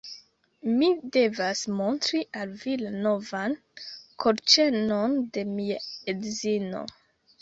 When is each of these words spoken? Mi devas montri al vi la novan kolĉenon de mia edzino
Mi 0.77 0.87
devas 1.17 1.59
montri 1.81 2.21
al 2.41 2.55
vi 2.63 2.73
la 2.85 2.93
novan 3.05 3.55
kolĉenon 4.25 5.15
de 5.37 5.45
mia 5.55 5.81
edzino 6.15 6.83